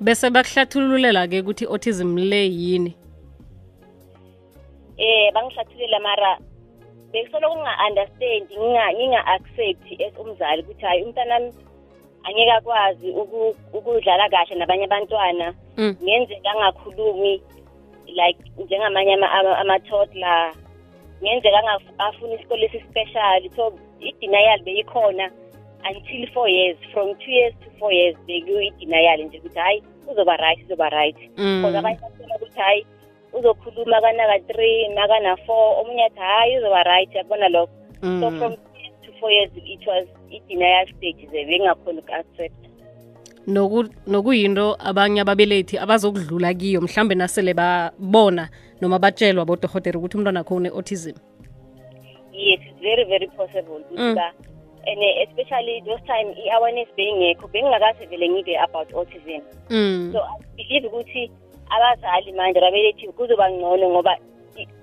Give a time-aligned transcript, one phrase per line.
[0.00, 2.96] bese bakuhlathululela-ke ukuthi autism le yini?
[4.98, 6.38] Eh bangihlathululela mara
[7.12, 11.52] bekusolo kunga-understand nginga-accept as umzali ukuthi hayi umntanami
[12.24, 13.08] angeke akwazi
[13.72, 15.54] ukudlala kahle nabanye abantwana.
[15.76, 15.96] Mm.
[16.02, 17.42] ngenzeka angakhulumi
[18.06, 19.14] like njengamanye
[19.62, 20.52] ama-toddler.
[21.22, 25.30] Ngenzeka afuna isikole esispecial so i-denial beyikhona.
[25.90, 29.82] Until four years from two years to four years bekuyo i-denial nje ukuthi hhayi
[30.12, 31.62] uzoba right uzoba right Mm.
[31.62, 32.86] because abanye bathola ukuthi hhayi
[33.32, 38.38] uzokhuluma kanaka-three nakana-four omunye athi hhayi uzoba right yabona lokho so Mm.
[38.38, 42.54] from two years to four years it was i-denial stage ze bengakhona uku-accept
[43.48, 48.48] Noku- nokuyinto abanye ababelethi abazokudlula kiyo mhlambe nasele babona
[48.80, 51.14] noma batshelwa bodohotera ukuthi umntwana akho une-autism
[52.32, 54.16] yes it's very very possible ukuthi Mm.
[54.86, 59.40] And eh, especially those time i-awareness beyingekho bengingakaze vele ngive about autism
[59.70, 60.10] mm.
[60.12, 60.18] so
[60.58, 61.30] i believe ukuthi
[61.70, 64.16] abazali manje babelethi kuzoba ngcono ngoba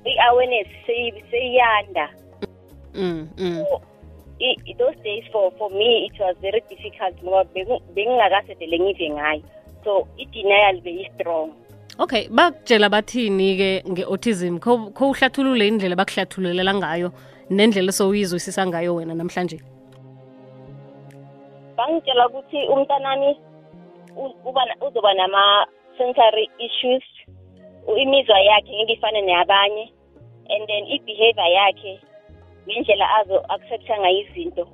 [0.05, 2.09] i-awareness seyi- seyiyanda
[2.93, 3.27] mm.
[3.37, 3.63] mm.
[3.69, 3.81] so
[4.39, 7.43] i- those days for for me it was very difficult ngoba
[7.95, 9.41] bengingakaze vele ngive ngayo
[9.83, 11.49] so i-denial beyi-strong
[11.99, 17.11] okay bakutshela bathini-ke nge-autism kho uhlathulule indlela bakuhlathululela ngayo
[17.49, 19.59] nendlela esowuyizwisisa ngayo wena namhlanje
[21.83, 23.37] bangitshela ukuthi umntanami
[24.45, 27.03] uba uzoba nama-sensory issues
[27.97, 29.91] imizwa yakhe ngeke ifane neyabanye
[30.49, 31.99] and then i-behavior yakhe
[32.67, 34.67] ngendlela azo-accepta ngayo izinto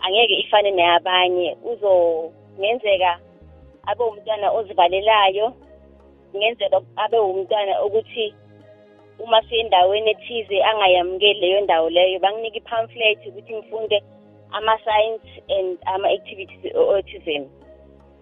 [0.00, 1.56] angeke ifane neyabanye.
[1.64, 3.20] Uzongenzeka
[3.86, 5.52] abe umntwana ozivalelayo
[6.32, 8.34] kungenzeka abe umntwana ukuthi
[9.18, 14.02] uma siyendaweni ethize angayamukeli leyo ndawo leyo banginika i-pamphlet ukuthi ngifunde
[14.52, 17.46] ama-science and ama-activities e-autism.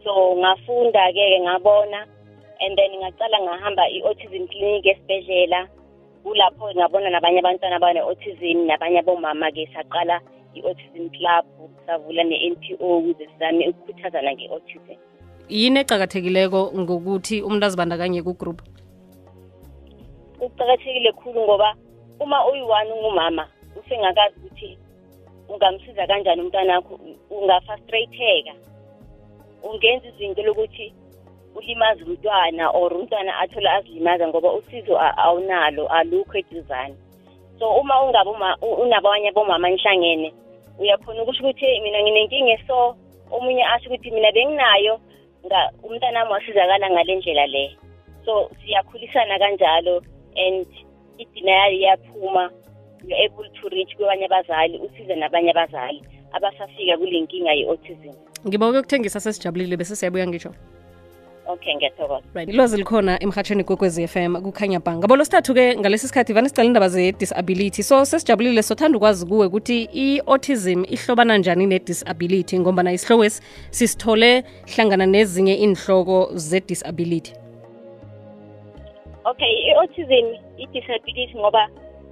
[0.05, 2.07] So ngafunda-ke ngabona
[2.61, 5.69] and then ngacala ngahamba i-autism clinic esibhedlela.
[6.23, 10.21] Kulapho ngabona nabanye abantwana abane-autism nabanye abomama-ke saqala
[10.55, 11.45] i-autism club
[11.87, 14.99] savula ne-n p o ukuze sizame ukukhuthazana nge-autism.
[15.49, 18.63] Yini ecakathekileko ngokuthi umuntu azibandakanye kugroup?
[20.39, 21.75] Kuqakathekile khulu ngoba
[22.21, 23.49] uma uyi-one ungumama
[23.79, 24.79] usengakazi ukuthi
[25.49, 27.01] ungamsiza kanjani umntwanakho
[27.31, 28.55] ungafrustratheka
[29.63, 30.93] ungenza izinto lokuthi
[31.55, 36.95] ulimaze umntwana or umntwana athole azilimaza ngoba usizo awunalo alukho eduzane.
[37.59, 38.31] So uma ungabe
[38.63, 40.33] unabanye bomama nihlangene
[40.79, 42.97] uyakhona ukusho ukuthi "Hey, mina nginenkinga eso
[43.31, 45.01] omunye asho ukuthi mina benginayo
[45.47, 47.77] nga- umntanami wasizakala ngale ndlela le.
[48.25, 50.03] So siyakhulisana kanjalo
[50.37, 50.67] and
[51.19, 52.51] i-denial iyaphuma.
[53.25, 58.15] Able to reach kwabanye abazali usize nabanye abazali abasafika kule nkinga ye-autism.
[58.49, 60.53] Ngiba ukuyokuthengisa sesijabulile bese siyabuya ngisho
[61.49, 62.23] okay ngiyathokoza.
[62.35, 64.99] Right ilwazi likhona emhatshweni f FM kukhanya bhanga.
[64.99, 67.83] Ngabo losithathu-ke ngalesi sikhathi vane sicala indaba ze-disability.
[67.83, 74.45] So sesijabulile sothanda ukwazi kuwe ukuthi i-autism ihlobana njani ne-disability ngombana isihlokwesi sisithole
[74.75, 77.33] hlangana nezinye inhloko ze-disability.
[79.25, 80.27] Okay i-autism
[80.59, 81.69] i-disability ngoba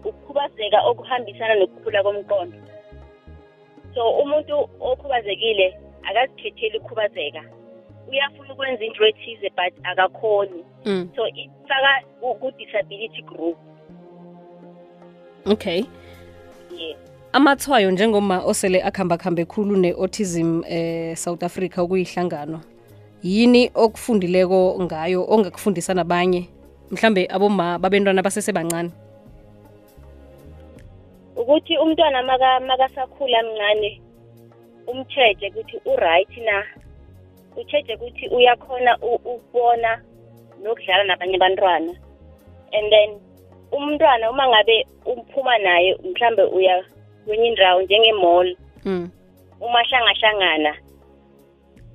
[0.08, 2.58] ukukhubazeka okuhambisana nokukhula komqondo.
[3.94, 5.78] So umuntu okhubazekile
[6.08, 7.42] akazikhetheli ukukhubazeka.
[8.08, 10.64] Uyafuna ukwenza into ethize but akakhoni.
[10.84, 11.08] Mm.
[11.16, 13.56] so ifaka ku- ku-disability group.
[15.46, 15.84] Okay.
[16.78, 16.96] Yes
[17.32, 22.60] amathwayo njengoma osele akuhambakhambe khulu ne-autism eh, south africa okuyihlangano
[23.22, 26.48] yini okufundileko ngayo ongakufundisa nabanye?
[26.90, 28.90] Mhlambe aboma babentwana basesebancane
[31.46, 34.02] ukuthi umntwana maka makasakhula mncane
[34.86, 36.64] umcheje ukuthi u-right na?
[37.56, 40.02] Ucheje ukuthi uyakhona ukubona
[40.62, 41.92] nokudlala nabanye abantwana.
[42.72, 43.10] And then
[43.70, 46.84] umntwana uma ngabe uphuma naye mhlambe uya
[47.24, 49.10] kwenye indawo njenge-mall mm.
[49.60, 50.74] uma hlangahlangana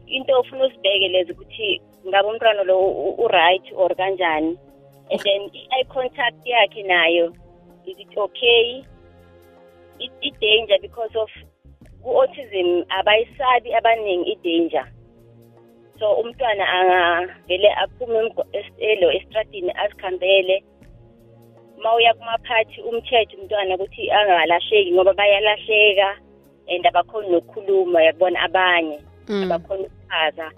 [0.08, 2.80] into ofuna uzibheke lezi ukuthi ngabe umntwana lo
[3.20, 4.58] u-right or kanjani.
[5.12, 7.36] And then i-eye contact yakhe nayo
[7.86, 8.86] is it okay
[10.22, 11.30] i-danger because of
[12.04, 14.86] ku-autism abayisabi abaningi i-danger.
[16.00, 20.64] So umntwana angavele aphume emgo- es- elo estradini azikhambele.
[21.84, 26.18] Ma uya kumaphathi umthetho umntwana ukuthi angalahleki ngoba bayalahleka
[26.68, 29.44] and abakhoni nokukhuluma yabona abanye Mm.
[29.52, 30.52] abakhona ukuchaza.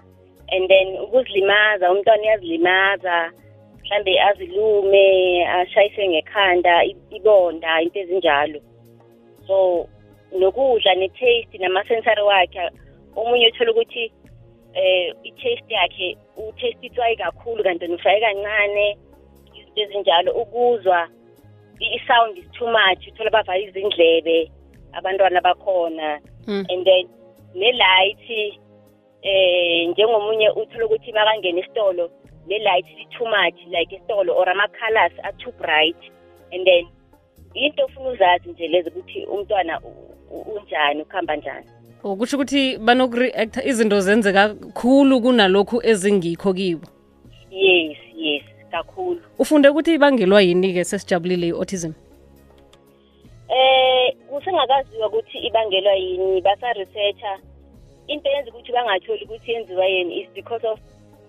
[0.52, 3.32] And then ukuzilimaza umntwana uyazilimaza
[3.82, 8.60] mhlambe azilume ashayise ngekhanda i- ibonda into ezinjalo.
[9.46, 9.88] So
[10.38, 12.70] nokudla ne-taste nama-sensory wakhe
[13.16, 14.12] omunye uthola ukuthi
[14.74, 16.16] eh i-taste yakhe
[16.60, 18.98] taste itswayi kakhulu kanti ufake kancane
[19.54, 20.32] izinto ezinjalo.
[20.32, 21.08] Ukuzwa
[21.80, 24.50] i-sound is too much uthola bavala izindlebe
[24.92, 26.20] abantwana bakhona.
[26.46, 26.66] Mm.
[26.68, 27.08] and then
[27.54, 28.58] ne-light
[29.22, 32.10] eh njengomunye uthola ukuthi makangena esitolo
[32.48, 35.96] le-light li-too much like esitolo or ama-colors are-too bright.
[36.52, 36.86] And then
[37.54, 39.80] into ofuna uzazi nje lezi ukuthi umntwana
[40.30, 41.66] unjani ukuhamba njani?
[42.04, 46.86] Ukusho ukuthi banoku-reacta izinto zenzeka khulu kunalokhu ezingikho kibo.
[47.50, 49.20] Yes yes kakhulu.
[49.38, 51.92] Ufunde ukuthi ibangelwa yini-ke sesijabulile i-autism?
[53.48, 57.38] Eh kusengakaziwa ukuthi ibangelwa yini basa-researcher
[58.06, 60.80] into yenza ukuthi bangatholi ukuthi yenziwa yini is because of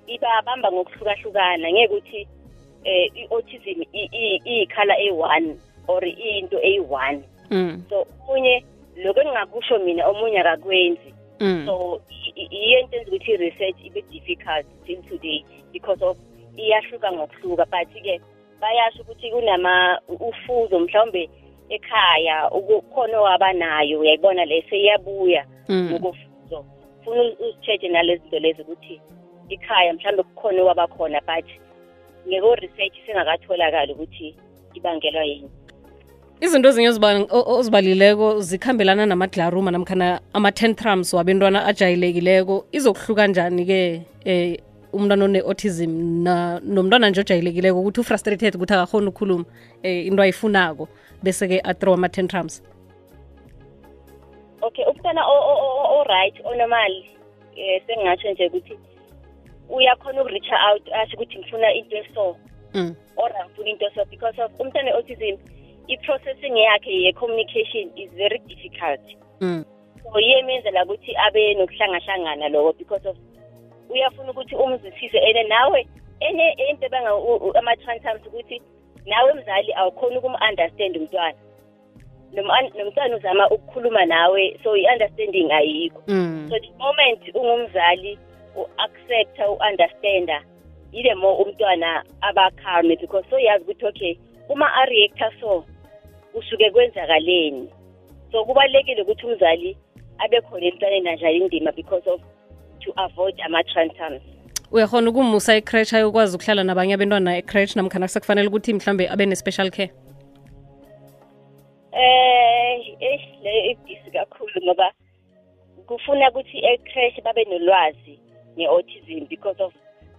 [0.08, 2.28] ibabamba ngokuhlukahlukana ngeke ukuthi
[2.84, 5.56] eh i-autism iyikhala eyi-one.
[5.88, 7.84] Or iyinto eyi-one mm.
[7.90, 8.66] so omunye
[8.96, 11.64] lokho engingakusho mina omunye akakwenzi Mm.
[11.66, 16.18] so i- i- iyo into enza ukuthi i-research ibe difficult till today because of
[16.58, 18.22] iyahluka ngokuhluka but-ke
[18.62, 21.30] bayasho ukuthi kunama ufuzo mhlawumbe
[21.70, 25.90] ekhaya ukukhona owabanayo uyayibona le seyiyabuya Mm.
[25.92, 26.66] ngokofuzo
[27.04, 29.02] funa uzitsheje nalezi zinto lezi ukuthi
[29.50, 31.46] ikhaya mhlawumbe kukhona owabakhona but
[32.28, 34.36] ngeko-research sengakatholakali ukuthi
[34.74, 35.50] ibangelwa yini
[36.42, 42.66] izinto ezinye ozibalileko zikhambelana namadlaruma namkhana ama-tentrums wabentwana ajayelekileko.
[42.72, 44.56] Izokuhluka njani-ke um
[44.96, 45.92] umntwana one-autism
[46.64, 49.46] nomntwana nje ojayelekileko ukuthi ufrustrated ukuthi akakhona ukukhuluma
[49.84, 50.88] um into ayifunako
[51.24, 52.64] bese-ke athrow ama-tentrums
[54.62, 56.94] okay umntwana o-right onormal
[57.58, 58.80] um sengingatsho nje ukuthi
[59.70, 62.38] uyakhona uku-reacher out asho ukuthi ngifuna into eso.
[62.74, 62.96] Mm.
[63.18, 65.38] or angifuna into eso because of umntwana ne-autism
[65.88, 69.02] i-processing yakhe ye-communication is very difficult
[69.42, 69.66] Mm.
[70.14, 73.18] so iyemenzela ukuthi abe nokuhlangahlangana loko because of
[73.90, 75.88] uyafuna ukuthi umzwisise and nawe
[76.20, 77.12] enye into banga
[77.60, 78.62] ama-transams ukuthi
[79.06, 81.38] nawe mzali awukhona ukum-understand umntwana
[82.34, 86.48] Nom- nomntwana uzama ukukhuluma nawe so i-understanding ayikho Mm.
[86.50, 88.20] so the moment ungumzali
[88.56, 90.44] u-accepta u-understanda
[90.92, 94.18] yile more umntwana aba-calm because so yazi ukuthi okay
[94.50, 95.66] uma a-reacta so
[96.36, 97.70] kusuke kwenzakaleni.
[98.32, 99.78] So kubalulekile ukuthi umzali
[100.20, 102.20] abe khona emntwaneni adlala indima because of
[102.80, 104.22] to avoid ama-trantums
[104.72, 109.92] uyakhona ukumusa ecrash ayokwazi ukuhlala nabanye abentwana ecrash namkhana sekufanele ukuthi mhlambe abe ne-special care?
[111.92, 114.92] Eh eh le ibhisi kakhulu ngoba
[115.88, 118.20] kufuna ukuthi ecrash babe nolwazi
[118.58, 119.74] nge-autism because of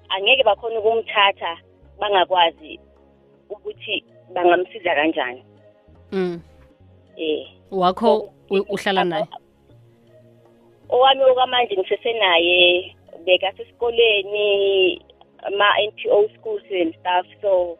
[0.08, 1.52] angeke bakhona ukumthatha
[2.00, 2.80] bangakwazi
[3.50, 4.04] ukuthi
[4.34, 5.44] bangamsiza kanjani
[6.12, 6.40] mm.
[7.16, 7.46] eh.
[7.70, 9.26] Wakho uhlala naye?
[10.88, 15.02] Owami okwamanje ngisesenaye bekasesikoleni
[15.42, 17.78] ama-NPO schools and stuff so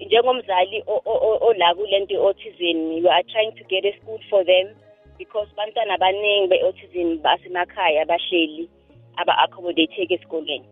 [0.00, 0.84] njengomzali
[1.40, 4.68] ola kule nto i-autism you are trying to get a school for them
[5.18, 8.68] because bantwana abaningi be-autism basemakhaya bahleli
[9.16, 10.64] aba-accommodateke esikoleni.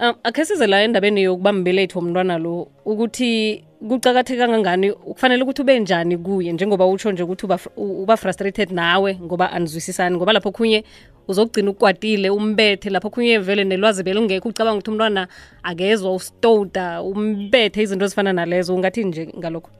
[0.00, 4.92] Um akhe size la endabeni yokuba mbelethi womntwana lo ukuthi kucakatheke kangangani?
[4.92, 6.52] Kufanele ukuthi ube njani kuye?
[6.52, 10.84] Njengoba utsho nje ukuthi uba, u- uba frustrated nawe ngoba anizwisisani ngoba lapho khunye
[11.28, 12.90] uzokugcina ukwatile umbethe.
[12.90, 15.28] Lapho khunye vele nelwazi belungekho ucabanga ukuthi umntwana
[15.62, 18.74] akezwa usitoda umbethe izinto ezifana nalezo.
[18.74, 19.70] Ungathi nje ngalokho?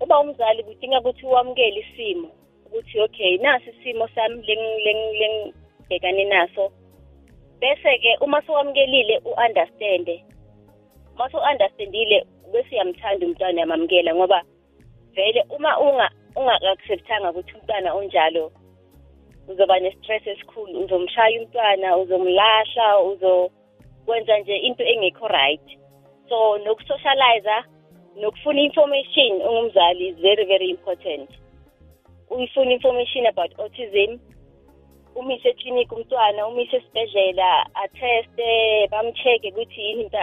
[0.00, 2.28] Uba umzali kudinga ukuthi wamukele isimo
[2.66, 6.70] ukuthi okay nasi isimo sami leng- leng- lengibhekane naso.
[7.60, 10.24] Bese-ke uma sowamukelile u-understande
[11.16, 14.42] uma so-understandile bese uyamthanda umntwana uyamamukela ngoba
[15.14, 18.52] vele uma unga ungaka-acceptanga ukuthi umntwana onjalo
[19.48, 25.66] uzoba ne-stress esikhulu uzomshaya umntwana uzomlahla uzokwenza nje into engekho right.
[26.28, 27.64] So nokusocializa
[28.16, 31.30] nokufuna information ungumzali is very very important.
[32.30, 34.18] Uyifuna information about autism
[35.18, 38.48] umise eklinikhi umntwana umise esibhedlela atheste
[38.90, 40.18] bamcheck-e ukuthi yini into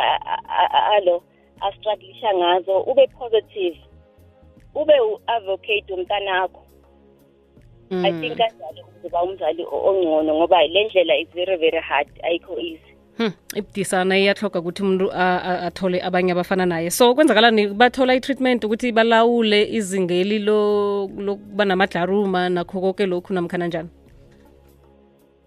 [0.96, 1.24] alo
[1.62, 2.80] astruglisha ngazo.
[2.82, 3.78] Ube positive
[4.76, 6.60] ube u-advocate womntanakho
[7.92, 12.94] i think kanjalo uzoba umzali ongcono ngoba le ndlela is very very hard ayikho easy.
[13.18, 16.90] Hmm, ibudisana iyahloga ukuthi umuntu athole abanye abafana naye.
[16.90, 17.68] So kwenzakalani?
[17.68, 23.90] Bathola i-treatment ukuthi balawule izingeli lo- lokuba namadlaruma nakho konke lokhu namkhana njani?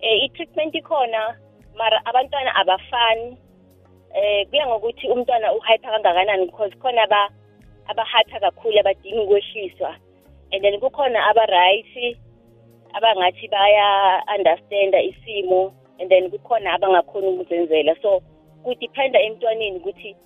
[0.01, 1.37] Eh i-treatment ikhona
[1.77, 3.37] mara abantwana abafani.
[4.15, 7.29] Eh kuya ngokuthi umntwana uhyper kangakanani because khona aba
[7.89, 9.97] abahyper kakhulu abadinga ukwehliswa.
[10.53, 12.17] And then kukhona aba-right
[12.95, 17.95] abangathi baya understanda isimo and then kukhona abangakhoni ukuzenzela.
[18.03, 18.23] So
[18.65, 20.17] kudiphenda emntwaneni ukuthi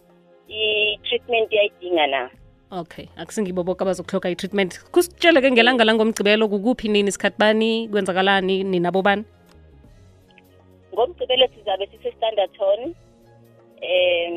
[0.49, 2.31] i-treatment iyayidinga na.
[2.73, 4.81] Okay akusingibo boke abazokuhloga i-treatment.
[4.93, 9.25] Kusitshele-ke ngelanga langomgcibelo kukuphi nini isikhathi bani kwenzakalani ninabo bani
[11.01, 12.81] ngomgcibelo sizabe sise-standerton
[13.81, 14.35] um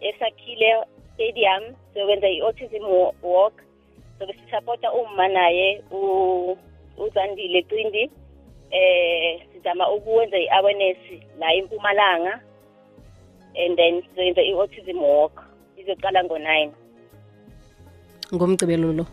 [0.00, 0.70] esakhile
[1.14, 3.54] stadium siyokwenza i-autism wa- walk.
[4.18, 5.82] Sobe sisapota umma naye
[6.98, 8.10] uzandile cindi.
[8.70, 10.96] Eh sizama ukwenza i-awareness
[11.38, 12.40] la empumalanga.
[13.56, 15.42] And then sizoyenza i-autism walk.
[15.76, 16.70] Izoqala ngo-nine.
[18.34, 19.06] Ngomgcibelo lo?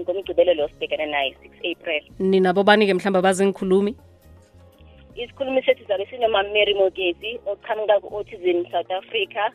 [0.00, 2.02] Ngomgcibelo lo sibhekane naye six april.
[2.18, 3.94] Ninabo bani-ke mhlawumbe abazingikhulumi
[5.16, 9.50] isikhulumi sethu zabe sinomamary mogezi oqhamuka ku-autism south africa.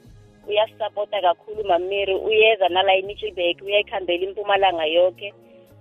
[0.48, 5.34] Uyasisapota kakhulu mamary uyeza nala emitchelberg uyayikhambela impumalanga yonke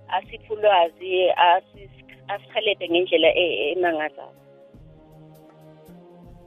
[0.08, 4.40] asiphe ulwazi asis- asihelede ngendlela e- emangazayo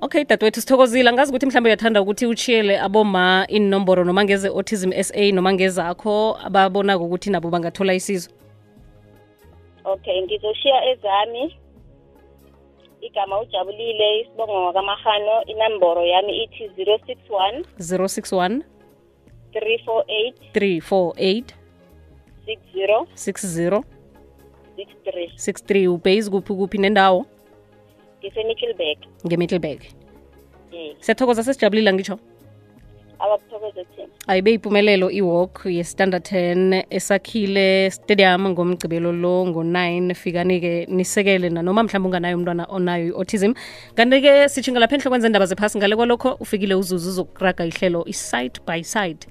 [0.03, 1.09] okay dadewethu sithokozile.
[1.09, 7.05] Angazi ukuthi mhlawumbe uyathanda ukuthi uchiyele aboma inomboro noma ngeze autism sa noma ngezakho ababonako
[7.05, 8.29] ukuthi nabo bangathola isizo.
[9.85, 11.62] Okay ngizoshiya ezami.
[13.07, 18.62] Igama ujabulile isibongo ngakamahano inamboro yami ithi 061 061
[19.53, 21.43] 348 348
[22.45, 23.83] 60 60
[24.77, 27.25] 63 63 ubase kuphi kuphi nendawo?
[28.19, 29.81] Ngisemichelberg ngemiddleburg
[31.00, 32.15] siyathokoza sesijabulile ngitsho.
[32.15, 32.32] abakuthokoze thina
[34.27, 42.38] ayibe impumelelo i-walk ye-standard 10 esakhile stadium ngomgcibelo lo ngo-9 fikani-ke nisekele nanoma mhlawumbe unganayo
[42.38, 43.53] umntwana onayo i-autism.
[43.96, 49.27] Kanti-ke sitshinga lapha enhlokweni zendaba zephasi ngale kwalokho ufikile uzuzu uzokuraga ihlelo i-side by side